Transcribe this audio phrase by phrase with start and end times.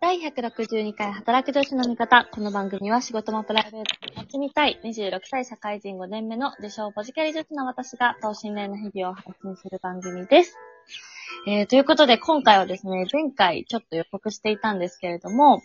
[0.00, 2.28] 第162回働く女子の味方。
[2.30, 10.56] この番組は仕事もプライベートも楽しみたい26歳社会人5年目の自称ポジキャリ女子の私が等身大の日々を配信する番組です。
[11.48, 15.62] えー、ということで今回はですね、前回ちょっと予告していたんですけれども、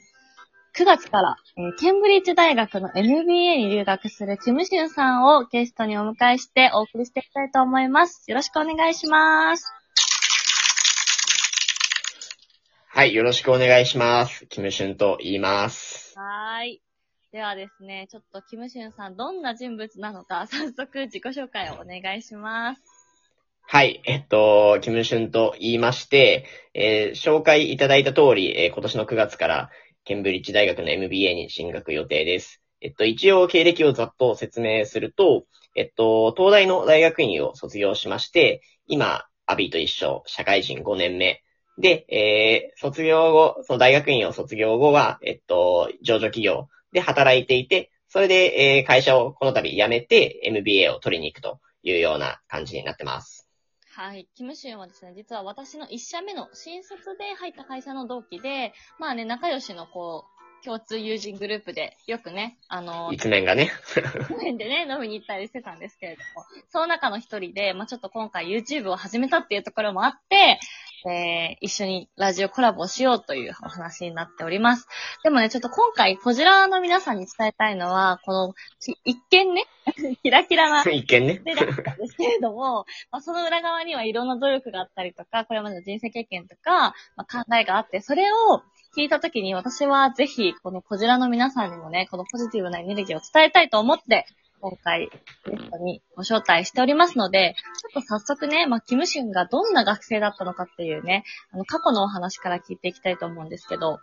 [0.75, 8.23] 9月から、えーケンブリッジ大学の MBA に留学するキムシュンさんをゲストにお迎えしてお送りしていきたいと思います。
[8.31, 9.82] よろしくお願いします。
[12.95, 14.45] はい、よろしくお願いします。
[14.45, 16.13] キムシュンと言います。
[16.15, 16.81] はーい。
[17.31, 22.81] ではですね、ちょっとキムシュンさんどんな人物なのか、早速自己紹介をお願いします。
[23.63, 26.45] はい、えっと、キムシュンと言いまして、
[26.75, 29.71] えー紹介いただいた通り、えー今年の9月から
[30.03, 32.61] ケンブリッジ大学の MBA に進学予定です。
[32.79, 41.42] えっと、一応経歴をざっと説明すると、えっと、東大の大学院を卒業しまして、今、アビーと一緒、社会人5年目。
[41.77, 53.47] で、えー卒業後、その大学院を卒業後は、えっと、上場企業で働いていて、それで、えー会社をこの度辞めて MBA を取りに行くというような感じになってます。
[53.95, 54.27] はい。
[54.35, 63.71] キムシュンはですね、実は私の1社目の新卒で入った会社の同期で、まあね、仲良しのこう、共通友人グループで、よくね、あの、一面がね。
[64.29, 70.59] 公園でね、飲みに行ったりしてたんですけれども、その中の一人で、まあちょっと今回 YouTube を始めたっていうところもあって、
[71.09, 74.87] えー、一緒にラジオコラボをしようというお話になっております。
[75.23, 79.65] でもね、ちょっと今回、こちらの皆さんに伝えたいのは、この、き一見ね、
[80.23, 81.39] キラキラな 一見ね。
[81.39, 88.61] でだったんですけれども、 まあ、その裏側にはいろんな努力があったりとか、これまでの人生経験とか、まあ、考えがあって、それを
[88.95, 94.25] 聞いたときに私はぜひ、このこちらの皆さんにもね、このポジティブなエネルギーを伝えたいと思って、
[94.63, 95.09] 今回、
[95.45, 103.99] ゲストにご招待しておりますので、ちょっと早速ね、まあ、キムシュンがどんな学生だったのかっていうね、あの、過去のお話から聞いていきたいと思うんですけど、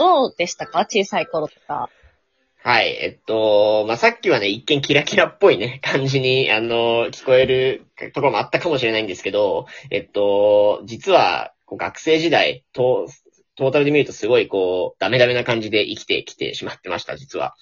[0.00, 0.80] どうでしたか？
[0.80, 1.90] 小さい頃とか。
[2.64, 2.88] はい。
[3.00, 13.06] えっと、まあ、さっきはね、一見キラキラっぽいね、感じに、あの、聞こえるところもあったかもしれないんですけど、えっと、実は、学生時代、ト
[13.60, 17.54] トータルで見るとすごい、こう、ダメダメな感じで生きてきてしまってました、実は。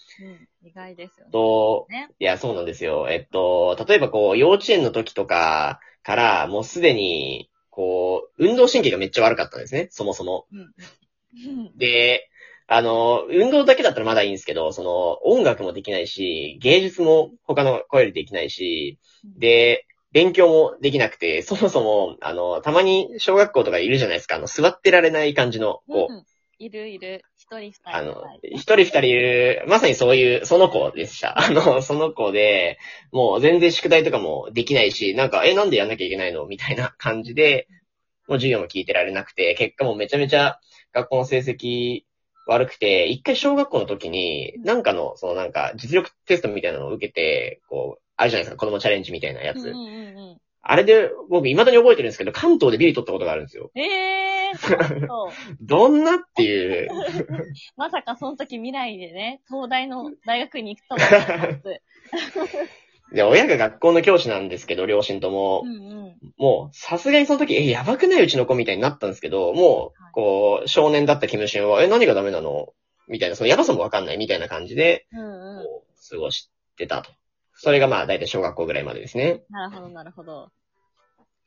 [0.62, 1.32] うん、意外ですよね。
[1.32, 2.08] と、ね。
[2.20, 3.08] いや、そうなんですよ。
[3.10, 10.46] えっと、例えばこう、幼稚園の時とかから、もうすでに、こう、運動神経がめっちゃ悪かったんですね、そもそも。
[10.52, 10.60] うん。
[10.60, 12.30] うんで、
[12.68, 19.00] あの、運動だけだったらまだいいんですけど、その、音楽もできないし、芸術も他の声よりできないし、
[19.36, 19.84] で、
[20.18, 26.08] 勉強もできなくて、そもそも、あの、たまに小学校とかいるじゃないですか、あの、座ってられない感じの子。
[26.10, 26.24] うん
[26.60, 27.22] いるいる。
[27.36, 27.80] 一人二人。
[27.84, 31.38] あのはい、一人二人いる、まさにそういう、その子でした。
[31.38, 32.80] あの、その子で、
[33.12, 36.46] もう全然宿題とかもできないし、なんか、え、なんでやんなきゃいけないの？
[36.46, 37.68] みたいな感じで、
[38.26, 40.58] もう授業も聞いてられなくて、結果もめちゃめちゃ
[40.92, 42.02] 学校の成績
[42.48, 49.58] 悪くて、一回小学校の時に、なんかの、そのなんか、実力テストみたいなのを受けて、こう、あるじゃないですか、子供チャレンジみたいなやつ。
[49.58, 49.80] うんうんうんう
[50.34, 50.40] ん。
[50.60, 53.70] あれで、僕未だに覚えてるんですけど、関東でビリ取ったことがあるんですよ。
[53.74, 55.08] ええー。
[55.62, 56.90] どんなっていう。
[57.76, 60.96] まさかその時未来でね、東大の大学に行くと
[63.14, 65.62] で、親が学校の教師なんですけど、両親とも。
[65.64, 65.74] うんう
[66.10, 66.18] ん。
[66.36, 72.74] もう、さすがにその時、え、やばくないうちの子みたいになったんですけど、もう、こう、少年だったキムシュンは、え、何がダメなの？
[73.06, 75.20] みたいな、そのやばさもわかんないみたいな感じで、うん
[75.58, 75.62] うん。
[75.64, 77.10] こう、過ごしてたと。
[77.60, 79.42] それがまあ、だいたい小学校ぐらいまでですね。
[79.50, 80.50] なるほど、なるほど。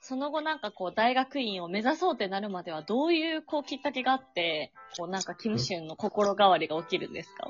[0.02, 7.48] その後なんかこう、大学院を目指そうってなるまでは、どういうこう、きっかけがあって、こう、なんか、キムシュンの心変わりが起きるんですか？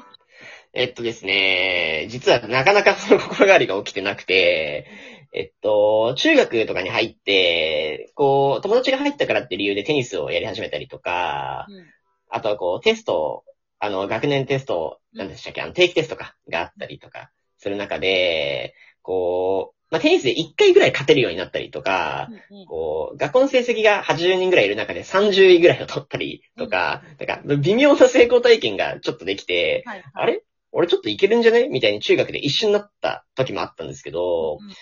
[0.73, 4.87] えっとですね、実はなかなかその心変わりが起きてなくて、
[5.33, 11.85] えっと、中学とかに入って、こう、友達が入ったからって理由でテニスをやり始めたりとか、うん。
[12.29, 13.43] あとはこう、テスト、
[13.79, 18.73] あの、学年テスト、なんでしたっけ、あの、定期テストか、があったりとか、する中で、
[19.03, 22.65] こう、まあ、テニスで1回ぐらい勝てるようになったりとか、うんうん。
[22.65, 30.11] こう、学校の成績が80人ぐらいいる中で30位ぐらいを取ったりとか、なんか、微妙な成功体験がちょっとできて、はいはい。
[30.13, 30.43] あれ？
[30.73, 34.73] 俺ちょっといけるんじゃねみたいに中学で一瞬なった時もあったんですけど、うん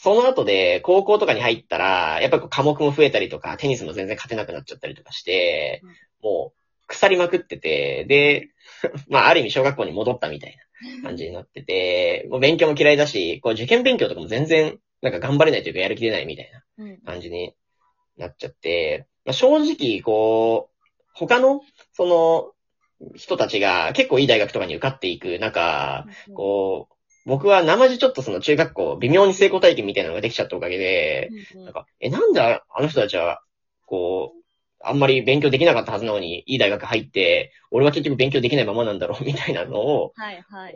[0.00, 5.82] その後で高校とかに入ったら、やっぱり科目も増えたりとか、テニスも全然勝てなくなっちゃったりとかして、
[6.22, 8.50] もう腐りまくってて、で、
[9.10, 10.62] まあある意味小学校に戻ったみたいな
[11.02, 16.98] 感じになってて、もう勉強も嫌いだし、こう受験勉強とかも全然なんか頑張れないというかやる気出ないみたいなうん。
[17.04, 17.54] 感じに
[18.16, 22.52] なっちゃって、まあ、正直、こう、他の、その、
[23.14, 26.34] 人たちが結構いい大学とかに受かっていく中、うん。
[26.34, 26.94] こう、
[27.26, 33.42] 僕は生地ちょっとその中学校、微妙に成功体験みたいなのができちゃったおかげで、なんか、え、なんでああの人たちは、
[33.86, 34.37] こう、
[34.88, 40.74] あんまり勉強できなかったはずなのに、いい大学入って、俺は結局勉強できないままなんだろう、 みたいなのをはいはい。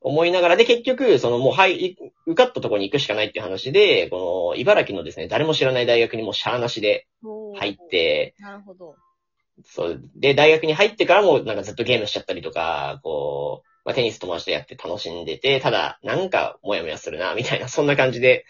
[0.00, 1.96] 思いながら、で、結局、そのもう、はい、
[2.26, 7.06] 受かったところに行くしかないっていう話で、この、茨城のですね、誰も知らない大学にもうシャーなしで
[7.56, 8.96] 入って、なるほど。
[9.64, 18.44] そう、で、大学に入ってからもなんかずっとゲームしちゃったりとか、こう、まあ、テニス友達とやって楽しんでて、ただ、なんか、もやもやするな、みたいな、そんな感じで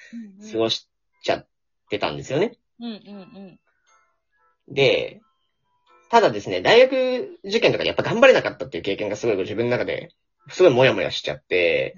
[0.51, 0.89] 過ごし
[1.23, 1.47] ちゃっ
[1.89, 2.57] てたんですよね。
[2.81, 2.93] うんうんう
[3.51, 3.61] ん。
[4.69, 5.21] で、
[6.11, 10.11] ただですね、大学受験とかでやっぱ頑張れなかったっていう経験がすごい自分の中で、
[10.49, 11.97] すごいもやもやしちゃって、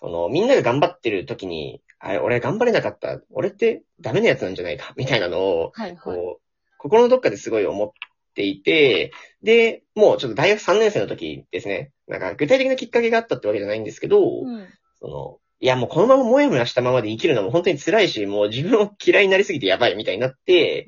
[0.00, 3.20] その、みんなが頑張ってる時に、あれ、俺頑張れなかった。
[3.30, 5.98] 俺ってダメなやつなんじゃないか、みたいなのを、はいはい。
[5.98, 6.40] こう、
[6.78, 7.90] 心のどっかですごい思っ
[8.34, 9.12] ていて、
[9.42, 14.68] で、もうちょっと大学3年生の時ですね、なんか具体的なきっかけがあったってわけじゃないんですけど、うん。
[15.00, 20.86] その、いやもうこのままもやもやしたままで生きるのも本当に辛いし、もう自分を嫌いになりすぎてやばいみたいになって、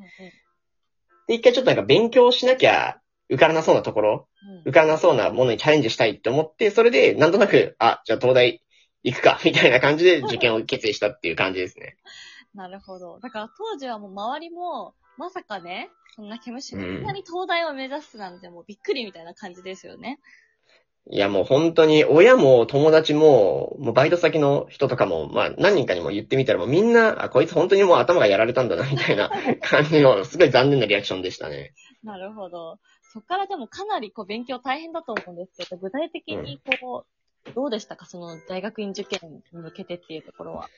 [1.31, 8.63] で、一回ちょっとなんか勉強しなきゃ受からなそうなところ、うん受からなそうなものにチャレンジしたいって思って、それでなんとなく、あ、じゃあ東大
[9.05, 11.97] 行くか、 みたいな感じで受験を決意したっていう感じですね。
[12.53, 13.21] なるほど。
[13.21, 20.19] だから当時はもう周りも、まさかね、そんな毛虫うんみんなに東大を目指すなんてもうびっくりみたいな感じですよね。
[21.09, 29.31] いやもう本当に親も友達も、もうバイト先の人とかも、まあ何人かにも言ってみたらもうみんな、あ、こいつ本当にもう頭がやられたんだな、みたいな
[29.61, 31.73] 感じの、すごい残念なリアクションでしたね。
[32.05, 32.79] なるほど。
[33.13, 37.05] そっからでもかなりこう勉強大変だと思うんですけど、具体的にこ
[37.49, 38.07] う、どうでしたか？
[38.07, 40.69] その大学院受験に向けてっていうところは。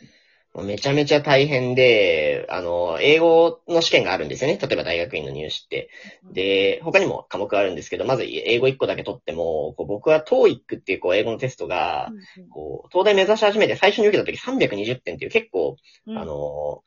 [0.54, 4.58] めちゃめちゃ大変で、あの、英語の試験があるんですよね。
[4.60, 5.88] 例えば大学院の入試って。
[6.32, 12.10] で、他にも科目があるんですけど、まず英語1個だけ取っても、こう僕は TOEIC っていうこう英語のテストが、
[12.50, 15.76] こう、東大目指し始めて最初に受けた時320点っていう結構、
[16.06, 16.82] うんあの、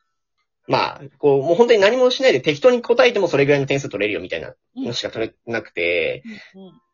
[0.68, 6.24] まあ、こう、もう本当に何もしないで適当に答えてもそれぐらいの点数取れるよみたいなのしか取れなくて、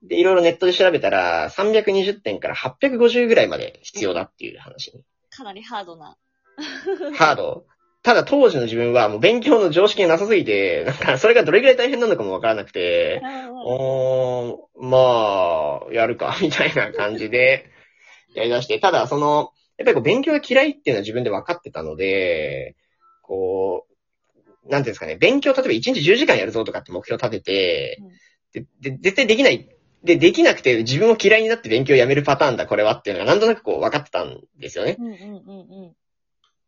[0.03, 5.03] で、いろいろネットで調べたら、320点から850ぐらいまで必要だっていう話に。
[5.29, 6.17] かなりハードな。
[7.13, 7.65] ハード。
[8.03, 13.21] ただ当時の自分はもう勉強の常識がなさすぎて、なんかそれがどれぐらい大変なのかもわからなくて、
[13.63, 17.67] おー、まあ、やるか、 みたいな感じで
[18.33, 22.75] やり出して、ただその、やっぱりこう勉強が嫌いっていうのは自分で分かってたので、
[23.21, 27.99] こう、なんていうんですかね、勉強例えば1日10時間やるぞとかって目標立てて、
[28.53, 29.69] で、で、絶対できない。
[30.03, 34.97] で、できなくて自分を嫌いになって勉強をやめるパターンだ、これはっていうのがなんとなくこう分かってたんですよね。
[34.99, 35.95] うんうんうん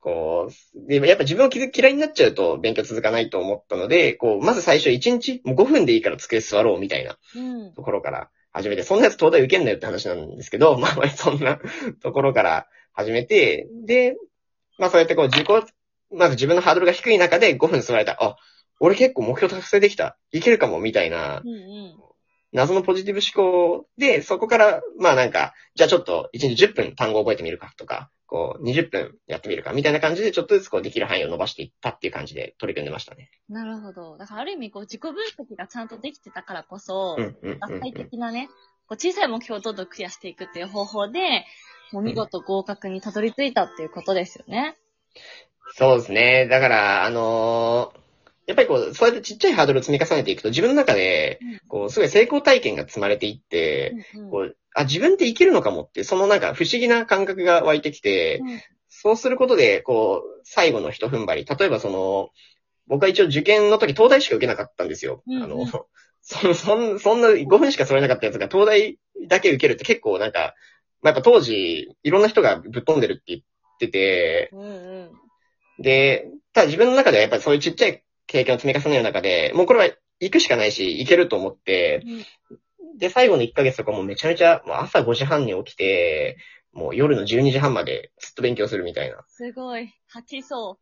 [0.03, 7.61] こう、で、やっぱ自分を嫌いになっちゃうと勉強続かないと思ったので、こう、まず最初1日、もう5分でいいから机座ろうみたいなうん。
[7.67, 7.73] うん。
[7.73, 11.57] ところから始めて、そんなやつ東大受けんなよって話なんですけど、まあまあそんな
[12.01, 14.17] ところから始めて、で、
[14.77, 15.47] まあそうやってこう自己、
[16.11, 18.21] まず自分のハードルが低い中で5分座れた。
[18.21, 18.35] あ、
[18.81, 20.17] 俺結構目標達成できた。
[20.33, 21.95] いけるかも、みたいなうんうん。
[22.51, 33.29] 謎のポジティブ思考で、そこから、まあなんか、じゃあちょっと1日10分単語覚えてみるかとか、こう20分やってみるかみたいな感じでちょっとずつこうできる範囲を伸ばしていったっていう感じで取り組んでましたね。
[33.47, 34.17] なるほど。
[34.17, 37.93] だからある意味こう自己分析がちゃんとできてたからこそ、うんうんうん脱体うん。
[37.93, 38.47] 的なね、
[38.87, 41.45] こう小さい目標をどんどんクリアしていくっていう方法で、
[41.91, 44.77] もう見事合格にたどり着いたっていうことですよね。
[45.75, 46.47] そうですね。
[46.49, 48.03] だから、あのー
[48.45, 51.39] やっぱりこう、そうやってちっちゃいハードルを積み重ねていくと自分の中で、
[51.69, 58.61] こう、すごい成功体験が積まれていって、うんうんこう、あ、自分っていけるのかもって、そのなんか不思議な感覚が湧いてきて、うん
[58.95, 61.45] そうすることで、こう、最後の一踏ん張り。
[61.45, 62.29] 例えばその、
[62.85, 65.23] 僕は一応受験の時東大しか受けなかったんですよ。
[65.25, 65.65] うんうんあの、
[66.21, 70.53] そ、そん、そんな5分しかそれなかったやつが東大だけ受けるって結構なんか、
[71.01, 73.41] まあ、やっぱ当時、いろんな人がぶっ飛んでるって言っ
[73.79, 75.11] てて、うんう
[75.79, 75.83] ん。
[75.83, 79.89] で、ただ自分の中ではやっぱりそういうちっちゃい経験を積み重ねる中で、もうこれは
[80.19, 82.03] 行くしかないし、行けると思って、
[82.97, 86.37] で、最後の1ヶ月とかもめちゃめちゃ、もう朝5時半に起きて、
[86.73, 89.93] もう夜の12時半までずっと勉強するみたいな、すごい。
[90.07, 90.79] 吐きそ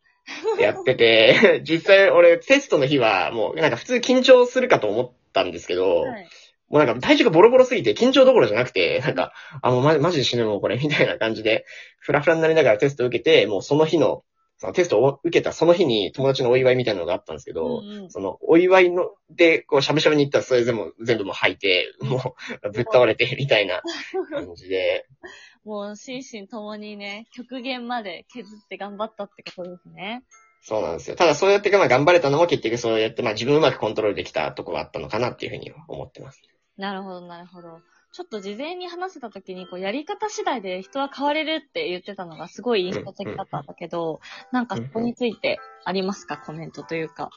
[0.59, 5.77] やってて、 実際俺テストの日はもうなんか普通緊張するかと思ったんですけう。
[5.77, 6.27] ど、はい。
[6.69, 11.65] もうなんか体重がボロボロすぎて緊張どころじゃなくて、なんか、あ、もうマジで死ぬもんこれ、みたいな感じで、
[11.99, 14.23] フラフラになりながらテストを受けて、もうその日の、
[14.61, 23.81] そのテストを受けたその日に友達のお祝いみたいなのがあったんですけど、うんうんそのお祝いの、で、こうしゃぶしゃぶに行ったらそれ全部、全部もう吐いて、もうぶっ倒れて、みたいな
[24.29, 25.07] 感じで、
[25.65, 30.23] もう心身ともにね、極限まで削って頑張ったってことですね。
[30.61, 31.15] そうなんですよ。
[31.15, 36.39] ただそうやってまあ頑張れたのも結局そうやってまあ自分をうまくコントロールできたところがあったのかなっていうふうに思ってます。
[36.77, 37.79] なるほど、なるほど。
[38.13, 44.19] ちょっと事前に話せた時に、こう、やり方次第で人は変われるって言ってたのがすごい印象的だったんだけど、
[44.51, 46.37] なんかそこについてありますか？
[46.37, 47.29] コメントというか。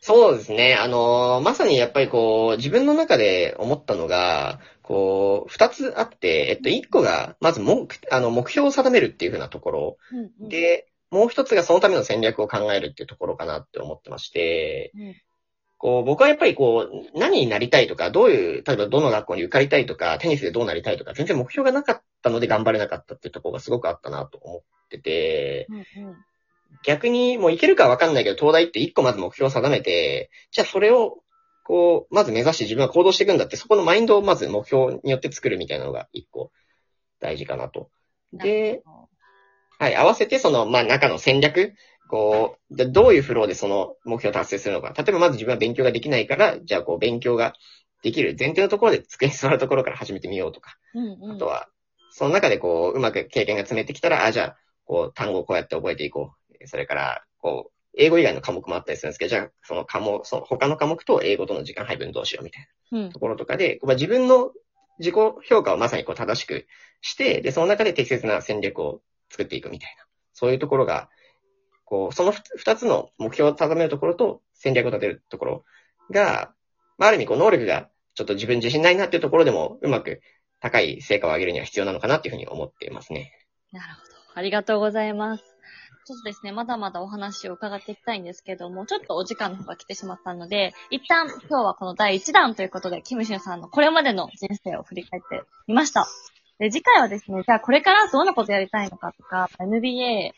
[0.00, 0.74] そうですね。
[0.74, 9.96] あのーまさにやっぱりこう、自分の中で思ったのが、こう、二つあって、えっと、一個が、まず目、あの、目標を定めるっていうふうなところ。
[10.10, 15.14] うんうん、で、もう一つがそのための戦略を考えるっていうところかなって思ってまして、うん
[15.78, 26.16] こう、僕はやっぱりこう、何になりたいとか、どういう、例えばどの学校に受かりたいとか、テニスでどうなりたいとか、全然目標がなかったので頑張れなかったっていうところがすごくあったなと思ってて、うんうん
[26.84, 31.22] 逆にもういけるかわかんないけど、東大って一個まず目標を定めて、じゃあそれを、
[31.64, 36.52] こう、まず目指して自分は行動していくんだって、そこのマインドをまず目標によって作るみたいなのが一個
[37.20, 37.90] 大事かなと。
[38.32, 38.82] で、、
[39.78, 41.74] はい、合わせてその、まあ中の戦略、
[42.08, 44.92] こう、でどういうフローでその目標を達成するのか。
[44.96, 47.54] 例えばまず自分は勉強ができないから、じゃあこう勉強が
[48.02, 50.76] できる前提のところで机に座るところから始めてみようとか。
[50.94, 51.68] うんうん、あとは、
[52.10, 56.66] その中でこう、うまく経験が積めてきたら、あ、じゃあ、こう、単語をこうやって覚えていこう。
[56.66, 64.52] それから、こう、英語以外の科目もあったりするんですけど、じゃあ、その科目、その他の科目と英語との時間配分どうしようみたいなうんところとかで、まあ、自分の
[64.98, 66.66] 自己評価をまさにこう正しく
[67.00, 69.00] して、で、その中で適切な戦略を
[69.30, 70.04] 作っていくみたいな。
[70.32, 71.08] そういうところが、
[71.88, 75.64] こう、その二つの目標を定めるところと戦略を立てるところ
[76.10, 76.52] が、
[76.98, 80.20] まあ、ある意味こう、能力がちょっと自分自信ないなっていうところでも、うまく
[80.60, 83.32] 高い成果を上げるには必要なのかなっていうふうに思っていますね。
[83.72, 84.12] なるほど。
[84.34, 85.44] ありがとうございます。
[86.04, 96.06] ちょっとですね、まだまだお話を伺っていきたいんですけども、ちょっとお時間の方が来てしまったので、一旦今日はこの第1弾ということで、キムシュンさんのこれまでの人生を振り返ってみました。
[96.58, 100.32] で、次回はですね、じゃあこれからどんなことやりたいのかとか、NBA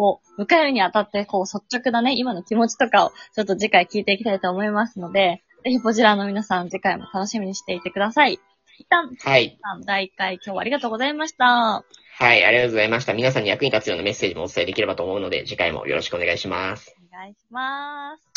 [0.00, 8.40] を迎えるにあたって、こう率直なね、今の気持ちとかをちょっと次回聞いていきたいと思いますので、ぜひこちらの皆さん次回も楽しみにしていてください。
[8.78, 9.58] 一旦、はい。
[12.18, 13.12] はい、ありがとうございました。
[13.12, 16.96] 皆さんに役に立つようなメッセージもお伝えできればと思うので、次回もよろしくお願いします。
[17.12, 18.29] お願いします。